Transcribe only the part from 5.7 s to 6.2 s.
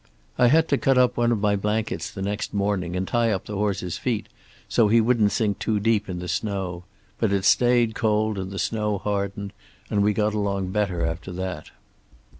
deep in